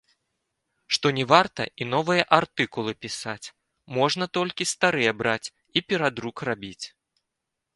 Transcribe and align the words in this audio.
Што 0.95 1.07
не 1.17 1.25
варта 1.31 1.67
і 1.83 1.85
новыя 1.91 2.23
артыкулы 2.39 2.91
пісаць, 3.07 3.47
можна 3.99 4.25
толькі 4.39 4.67
старыя 4.73 5.11
браць 5.21 5.51
і 5.51 5.79
перадрук 5.91 6.37
рабіць! 6.51 6.85